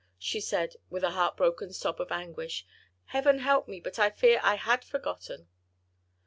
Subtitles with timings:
[0.17, 2.65] she said with a heart broken sob of anguish.
[3.05, 5.47] "Heaven help me, but I fear I had forgotten."